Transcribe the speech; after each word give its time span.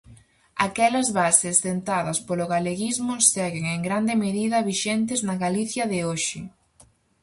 Aquelas 0.67 1.07
bases 1.17 1.55
sentadas 1.65 2.17
polo 2.27 2.45
galeguismo 2.53 3.13
seguen 3.33 3.65
en 3.75 3.79
grande 3.87 4.13
medida 4.25 4.65
vixentes 4.69 5.19
na 5.27 5.35
Galicia 5.45 5.83
de 5.91 5.99
hoxe. 6.09 6.39